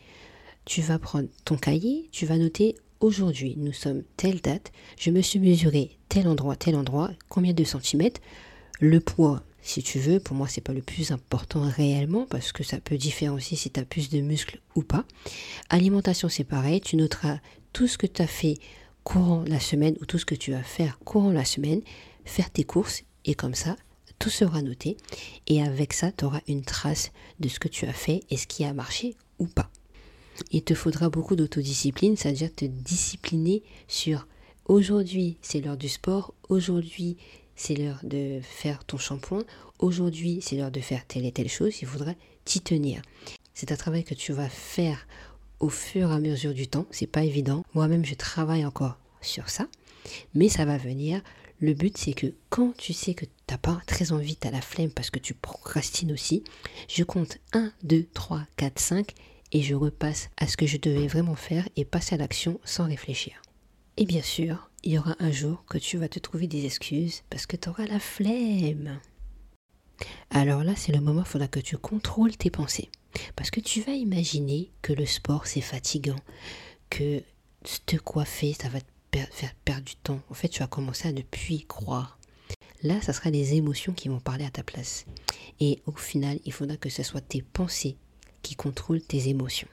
Tu 0.67 0.83
vas 0.83 0.99
prendre 0.99 1.29
ton 1.45 1.57
cahier, 1.57 2.09
tu 2.13 2.27
vas 2.27 2.37
noter 2.37 2.77
aujourd'hui, 3.01 3.55
nous 3.57 3.73
sommes 3.73 4.03
telle 4.17 4.41
date, 4.41 4.73
je 4.99 5.11
me 5.11 5.23
suis 5.23 5.39
mesuré 5.39 5.97
tel 6.09 6.29
endroit, 6.29 6.57
tel 6.57 6.77
endroit, 6.77 7.11
combien 7.29 7.55
de 7.55 7.65
centimètres, 7.65 8.21
le 8.79 9.01
poids, 9.01 9.43
si 9.67 9.83
tu 9.83 9.99
veux. 9.99 10.21
Pour 10.21 10.37
moi, 10.37 10.49
c'est 10.49 10.61
pas 10.61 10.73
le 10.73 10.83
plus 10.83 11.11
important 11.11 11.63
réellement 11.69 12.27
parce 12.31 12.53
que 12.53 12.63
ça 12.63 12.81
peut 12.81 12.97
différencier 12.97 13.57
si 13.57 13.71
tu 13.71 13.81
as 13.81 13.85
plus 13.85 14.09
de 14.09 14.21
muscles 14.21 14.61
ou 14.75 14.83
pas. 14.83 15.05
Alimentation, 15.69 16.29
c'est 16.29 16.45
pareil. 16.45 16.81
Tu 16.81 16.97
noteras 16.97 17.39
tout 17.73 17.89
ce 17.89 17.99
que 17.99 18.07
tu 18.07 18.23
as 18.23 18.27
fait 18.27 18.59
courant 19.05 19.45
la 19.47 19.61
semaine 19.61 19.97
ou 20.01 20.07
tout 20.07 20.19
ce 20.19 20.25
que 20.25 20.35
tu 20.35 20.53
vas 20.53 20.63
faire 20.63 20.99
courant 21.01 21.31
la 21.31 21.45
semaine, 21.45 21.83
faire 22.25 22.51
tes 22.51 22.65
courses 22.65 23.03
et 23.25 23.35
comme 23.35 23.55
ça, 23.55 23.77
tout 24.19 24.31
sera 24.31 24.63
noté. 24.63 24.97
Et 25.47 25.63
avec 25.63 25.93
ça, 25.93 26.13
tu 26.13 26.25
auras 26.25 26.41
une 26.49 26.63
trace 26.63 27.11
de 27.41 27.49
ce 27.49 27.59
que 27.59 27.69
tu 27.69 27.87
as 27.87 27.93
fait 27.93 28.23
et 28.31 28.37
ce 28.37 28.47
qui 28.47 28.65
a 28.65 28.73
marché 28.73 29.15
ou 29.39 29.47
pas. 29.47 29.71
Il 30.53 30.63
te 30.63 30.75
faudra 30.75 31.09
beaucoup 31.09 31.37
d'autodiscipline, 31.37 32.17
c'est-à-dire 32.17 32.55
te 32.55 32.65
discipliner 32.65 33.63
sur 33.89 34.27
aujourd'hui 34.67 35.39
c'est 35.41 35.61
l'heure 35.61 35.77
du 35.77 35.89
sport, 35.89 36.35
aujourd'hui 36.49 37.17
c'est 37.57 37.75
l'heure 37.75 38.01
de 38.03 38.41
faire 38.43 38.85
ton 38.85 38.99
shampoing, 38.99 39.45
aujourd'hui 39.79 40.41
c'est 40.43 40.57
l'heure 40.57 40.71
de 40.71 40.81
faire 40.81 41.07
telle 41.07 41.25
et 41.25 41.33
telle 41.33 41.49
chose, 41.49 41.81
il 41.81 41.89
faudra 41.89 42.13
t'y 42.45 42.61
tenir. 42.61 43.03
C'est 43.55 43.73
un 43.73 43.77
travail 43.77 44.05
que 44.05 44.15
tu 44.15 44.33
vas 44.33 44.49
faire 44.49 45.07
au 45.59 45.71
fur 45.71 46.11
et 46.11 46.15
à 46.15 46.19
mesure 46.21 46.55
du 46.55 46.69
temps, 46.69 46.87
c'est 46.91 47.07
pas 47.07 47.25
évident. 47.25 47.65
Moi-même 47.75 48.05
je 48.05 48.15
travaille 48.15 48.67
encore 48.67 48.99
sur 49.21 49.49
ça, 49.49 49.67
mais 50.35 50.49
ça 50.49 50.65
va 50.65 50.77
venir. 50.77 51.23
Le 51.59 51.73
but 51.73 51.97
c'est 51.97 52.13
que 52.13 52.35
quand 52.51 52.77
tu 52.77 52.93
sais 52.93 53.15
que 53.15 53.25
tu 53.25 53.31
n'as 53.51 53.59
pas 53.59 53.81
très 53.87 54.13
envie, 54.13 54.37
tu 54.37 54.47
as 54.47 54.51
la 54.51 54.61
flemme 54.61 54.91
parce 54.91 55.11
que 55.11 55.19
tu 55.19 55.33
procrastines 55.33 56.13
aussi, 56.13 56.45
je 56.89 57.03
compte 57.03 57.39
1, 57.55 57.73
2, 57.83 58.07
3, 58.13 58.43
4, 58.59 58.79
5 58.79 59.15
et 59.53 59.63
je 59.63 59.75
repasse 59.75 60.29
à 60.37 60.47
ce 60.47 60.57
que 60.57 60.67
je 60.67 60.77
devais 60.77 61.07
vraiment 61.07 61.37
faire 61.37 61.67
et 61.77 61.85
passer 61.85 62.15
à 62.15 62.19
l'action 62.19 62.61
sans 62.65 62.87
réfléchir. 62.87 63.41
Et 63.97 64.05
bien 64.05 64.21
sûr, 64.21 64.71
il 64.87 64.93
y 64.93 64.99
aura 64.99 65.17
un 65.19 65.33
jour 65.33 65.65
que 65.67 65.79
tu 65.79 65.99
vas 65.99 66.09
te 66.09 66.21
trouver 66.21 66.47
des 66.47 66.65
excuses 66.65 67.25
parce 67.29 67.45
que 67.45 67.57
tu 67.57 67.69
auras 67.69 67.87
la 67.87 67.99
flemme. 67.99 69.01
Alors 70.31 70.63
là, 70.63 70.77
c'est 70.77 70.93
le 70.93 71.01
moment 71.01 71.23
il 71.23 71.27
faudra 71.27 71.49
que 71.49 71.59
tu 71.59 71.77
contrôles 71.77 72.37
tes 72.37 72.51
pensées. 72.51 72.89
Parce 73.35 73.51
que 73.51 73.59
tu 73.59 73.81
vas 73.81 73.95
imaginer 73.95 74.71
que 74.83 74.93
le 74.93 75.05
sport, 75.05 75.49
c'est 75.49 75.61
fatigant, 75.61 76.21
que 76.89 77.21
te 77.87 77.97
coiffer, 77.97 78.53
ça 78.53 78.69
va 78.69 78.79
te 78.81 79.19
faire 79.33 79.57
perdre 79.65 79.87
du 79.87 79.97
temps. 79.97 80.21
En 80.31 80.35
fait, 80.35 80.49
tu 80.49 80.61
vas 80.61 80.69
commencer 80.69 81.09
à 81.09 81.13
ne 81.13 81.23
plus 81.23 81.55
y 81.55 81.65
croire. 81.65 82.21
Là, 82.85 83.01
ça 83.01 83.13
sera 83.13 83.31
les 83.31 83.55
émotions 83.55 83.93
qui 83.93 84.09
vont 84.09 84.21
parler 84.21 84.45
à 84.45 84.51
ta 84.51 84.63
place. 84.63 85.05
Et 85.59 85.83
au 85.87 85.93
final, 85.97 86.39
il 86.45 86.53
faudra 86.53 86.77
que 86.77 86.91
ce 86.91 87.03
soit 87.03 87.23
tes 87.23 87.43
pensées 87.43 87.97
qui 88.43 88.55
contrôlent 88.55 89.03
tes 89.03 89.29
émotions. 89.31 89.69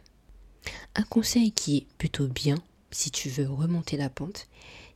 Un 0.96 1.04
conseil 1.04 1.52
qui 1.52 1.78
est 1.78 1.88
plutôt 2.00 2.28
bien 2.28 2.56
si 2.90 3.12
tu 3.12 3.30
veux 3.30 3.50
remonter 3.50 3.98
la 3.98 4.10
pente, 4.10 4.48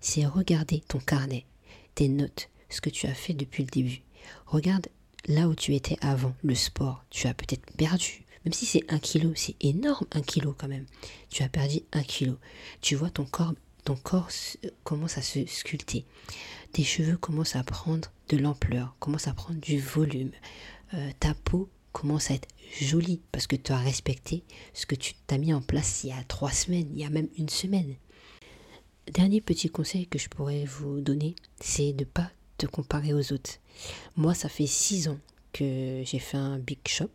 c'est 0.07 0.25
regarder 0.25 0.81
ton 0.87 0.99
carnet, 0.99 1.45
tes 1.93 2.07
notes, 2.07 2.49
ce 2.69 2.79
que 2.79 2.89
tu 2.89 3.07
as 3.07 3.13
fait 3.13 3.33
depuis 3.33 3.63
le 3.63 3.69
début. 3.69 4.03
Regarde 4.45 4.87
là 5.27 5.49
où 5.49 5.55
tu 5.55 5.75
étais 5.75 5.97
avant, 5.99 6.33
le 6.43 6.55
sport. 6.55 7.03
Tu 7.09 7.27
as 7.27 7.33
peut-être 7.33 7.69
perdu. 7.73 8.23
Même 8.45 8.53
si 8.53 8.65
c'est 8.65 8.85
un 8.87 8.99
kilo, 8.99 9.33
c'est 9.35 9.57
énorme 9.59 10.07
un 10.13 10.21
kilo 10.21 10.55
quand 10.57 10.69
même. 10.69 10.85
Tu 11.29 11.43
as 11.43 11.49
perdu 11.49 11.81
un 11.91 12.03
kilo. 12.03 12.37
Tu 12.79 12.95
vois 12.95 13.09
ton 13.09 13.25
corps, 13.25 13.53
ton 13.83 13.97
corps 13.97 14.29
commence 14.85 15.17
à 15.17 15.21
se 15.21 15.45
sculpter. 15.45 16.05
Tes 16.71 16.85
cheveux 16.85 17.17
commencent 17.17 17.57
à 17.57 17.63
prendre 17.63 18.09
de 18.29 18.37
l'ampleur, 18.37 18.95
commencent 18.99 19.27
à 19.27 19.33
prendre 19.33 19.59
du 19.59 19.77
volume. 19.77 20.31
Euh, 20.93 21.11
ta 21.19 21.33
peau 21.33 21.69
commence 21.91 22.31
à 22.31 22.35
être 22.35 22.47
jolie 22.79 23.19
parce 23.33 23.45
que 23.45 23.57
tu 23.57 23.73
as 23.73 23.77
respecté 23.77 24.45
ce 24.73 24.85
que 24.85 24.95
tu 24.95 25.15
t'as 25.27 25.37
mis 25.37 25.53
en 25.53 25.61
place 25.61 26.05
il 26.05 26.11
y 26.11 26.13
a 26.13 26.23
trois 26.29 26.51
semaines, 26.51 26.87
il 26.93 27.01
y 27.01 27.05
a 27.05 27.09
même 27.09 27.27
une 27.37 27.49
semaine. 27.49 27.97
Dernier 29.13 29.39
petit 29.39 29.69
conseil 29.69 30.05
que 30.05 30.19
je 30.19 30.27
pourrais 30.27 30.65
vous 30.65 30.99
donner, 30.99 31.35
c'est 31.61 31.93
de 31.93 32.01
ne 32.01 32.09
pas 32.09 32.29
te 32.57 32.65
comparer 32.65 33.13
aux 33.13 33.31
autres. 33.31 33.51
Moi, 34.17 34.33
ça 34.33 34.49
fait 34.49 34.67
six 34.67 35.07
ans 35.07 35.17
que 35.53 36.01
j'ai 36.03 36.19
fait 36.19 36.37
un 36.37 36.59
big 36.59 36.79
shop 36.85 37.09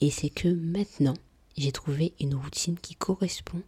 et 0.00 0.10
c'est 0.10 0.30
que 0.30 0.48
maintenant, 0.48 1.14
j'ai 1.56 1.70
trouvé 1.70 2.12
une 2.20 2.34
routine 2.34 2.76
qui 2.76 2.96
correspond 2.96 3.62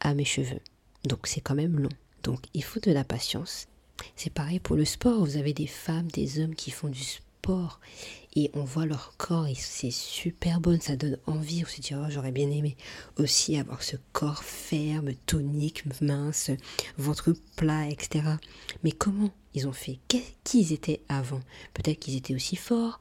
à 0.00 0.14
mes 0.14 0.24
cheveux. 0.24 0.60
Donc 1.04 1.26
c'est 1.26 1.42
quand 1.42 1.54
même 1.54 1.78
long. 1.78 1.90
Donc 2.22 2.40
il 2.54 2.64
faut 2.64 2.80
de 2.80 2.90
la 2.90 3.04
patience. 3.04 3.66
C'est 4.16 4.32
pareil 4.32 4.58
pour 4.58 4.76
le 4.76 4.84
sport. 4.84 5.24
Vous 5.24 5.36
avez 5.36 5.52
des 5.52 5.66
femmes, 5.66 6.08
des 6.10 6.40
hommes 6.40 6.54
qui 6.54 6.70
font 6.70 6.88
du 6.88 7.02
sport 7.02 7.33
et 8.36 8.50
on 8.54 8.64
voit 8.64 8.86
leur 8.86 9.14
corps 9.16 9.46
et 9.46 9.54
c'est 9.54 9.90
super 9.90 10.60
bon, 10.60 10.80
ça 10.80 10.96
donne 10.96 11.18
envie. 11.26 11.62
On 11.64 11.68
se 11.68 11.80
dit, 11.80 11.94
j'aurais 12.08 12.32
bien 12.32 12.50
aimé 12.50 12.76
aussi 13.18 13.56
avoir 13.56 13.82
ce 13.82 13.96
corps 14.12 14.42
ferme, 14.42 15.14
tonique, 15.26 15.84
mince, 16.00 16.50
ventre 16.98 17.34
plat, 17.56 17.88
etc. 17.88 18.24
Mais 18.82 18.92
comment 18.92 19.30
ils 19.54 19.68
ont 19.68 19.72
fait? 19.72 19.98
Qui 20.08 20.60
ils 20.60 20.72
étaient 20.72 21.02
avant? 21.08 21.40
Peut-être 21.74 22.00
qu'ils 22.00 22.16
étaient 22.16 22.34
aussi 22.34 22.56
forts, 22.56 23.00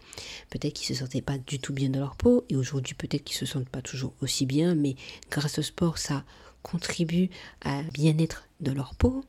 peut-être 0.49 0.73
qu'ils 0.73 0.95
se 0.95 1.01
sentaient 1.01 1.21
pas 1.21 1.37
du 1.37 1.59
tout 1.59 1.73
bien 1.73 1.89
dans 1.89 1.99
leur 1.99 2.15
peau, 2.15 2.45
et 2.49 2.55
aujourd'hui 2.55 2.93
peut-être 2.93 3.23
qu'ils 3.23 3.37
se 3.37 3.45
sentent 3.45 3.69
pas 3.69 3.81
toujours 3.81 4.13
aussi 4.21 4.45
bien, 4.45 4.75
mais 4.75 4.95
grâce 5.31 5.57
au 5.57 5.63
sport, 5.63 5.97
ça 5.97 6.23
contribue 6.61 7.29
à 7.61 7.81
bien-être 7.83 8.47
de 8.61 8.71
leur 8.71 8.95
peau. 8.95 9.25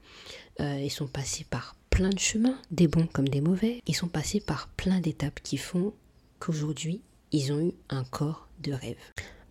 Euh, 0.61 0.81
ils 0.81 0.91
sont 0.91 1.09
passés 1.09 1.45
par 1.49 1.75
plein 1.95 2.11
de 2.11 2.19
chemins, 2.19 2.59
des 2.73 2.89
bons 2.89 3.07
comme 3.07 3.29
des 3.29 3.41
mauvais. 3.41 3.81
Ils 3.87 3.95
sont 3.95 4.09
passés 4.09 4.41
par 4.41 4.67
plein 4.67 4.99
d'étapes 4.99 5.39
qui 5.45 5.57
font 5.57 5.93
qu'aujourd'hui, 6.41 7.01
ils 7.31 7.53
ont 7.53 7.61
eu 7.61 7.73
un 7.89 8.03
corps 8.03 8.49
de 8.65 8.73
rêve. 8.73 8.97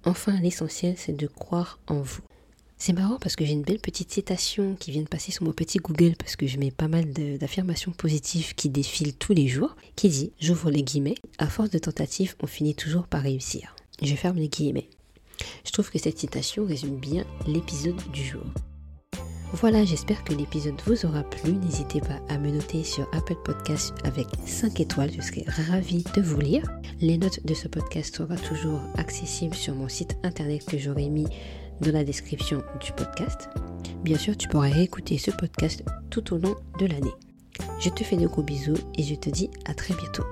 Enfin, 0.04 0.38
l'essentiel, 0.42 0.96
c'est 0.98 1.16
de 1.16 1.28
croire 1.28 1.80
en 1.88 2.02
vous. 2.02 2.22
C'est 2.78 2.92
marrant 2.92 3.18
parce 3.18 3.38
que 3.38 3.46
j'ai 3.46 3.54
une 3.54 3.62
belle 3.62 3.80
petite 3.80 4.12
citation 4.12 4.76
qui 4.76 4.92
vient 4.92 5.04
de 5.04 5.08
passer 5.08 5.32
sur 5.32 5.46
mon 5.46 5.54
petit 5.54 5.78
Google 5.78 6.16
parce 6.20 6.36
que 6.36 6.46
je 6.46 6.58
mets 6.58 6.72
pas 6.72 6.90
mal 6.90 7.14
d'affirmations 7.14 7.94
positives 7.94 8.56
qui 8.56 8.68
défilent 8.68 9.16
tous 9.16 9.32
les 9.32 9.48
jours, 9.48 9.78
qui 9.96 10.10
dit, 10.10 10.34
j'ouvre 10.42 10.70
les 10.70 10.84
guillemets, 10.84 11.16
à 11.38 11.48
force 11.48 11.70
de 11.70 11.80
tentatives, 11.80 12.36
on 12.44 12.48
finit 12.48 12.76
toujours 12.76 13.08
par 13.08 13.22
réussir. 13.22 13.74
Je 14.02 14.16
ferme 14.16 14.36
les 14.36 14.50
guillemets. 14.50 14.90
Je 15.66 15.72
trouve 15.72 15.90
que 15.90 16.00
cette 16.00 16.20
citation 16.20 16.66
résume 16.66 16.98
bien 16.98 17.24
l'épisode 17.48 18.02
du 18.12 18.22
jour. 18.22 18.44
Voilà, 19.54 19.86
j'espère 19.86 20.24
que 20.24 20.34
l'épisode 20.34 20.82
vous 20.88 21.06
aura 21.06 21.22
plu. 21.22 21.54
N'hésitez 21.54 22.02
pas 22.02 22.20
à 22.28 22.40
me 22.40 22.50
noter 22.50 22.84
sur 22.84 23.08
Apple 23.14 23.38
Podcast 23.46 23.94
avec 24.04 24.26
5 24.46 24.80
étoiles. 24.80 25.12
Je 25.16 25.22
serai 25.22 25.46
ravie 25.70 26.04
de 26.16 26.22
vous 26.22 26.40
lire. 26.40 26.64
Les 27.00 27.20
notes 27.20 27.46
de 27.46 27.54
ce 27.54 27.68
podcast 27.68 28.16
seront 28.16 28.36
toujours 28.36 28.82
accessibles 28.98 29.56
sur 29.56 29.76
mon 29.76 29.88
site 29.88 30.18
internet 30.24 30.66
que 30.66 30.80
j'aurai 30.80 31.08
mis 31.08 31.28
dans 31.82 31.92
la 31.92 32.04
description 32.04 32.64
du 32.82 32.92
podcast. 32.94 33.48
Bien 34.04 34.18
sûr, 34.18 34.36
tu 34.36 34.48
pourras 34.48 34.70
réécouter 34.70 35.20
ce 35.20 35.30
podcast 35.30 35.84
tout 36.10 36.34
au 36.34 36.40
long 36.40 36.56
de 36.80 36.88
l'année. 36.88 37.14
Je 37.80 37.90
te 37.90 38.04
fais 38.04 38.18
de 38.18 38.28
gros 38.28 38.44
bisous 38.44 38.78
et 38.98 39.04
je 39.04 39.16
te 39.16 39.30
dis 39.30 39.52
à 39.66 39.76
très 39.76 39.94
bientôt. 39.94 40.24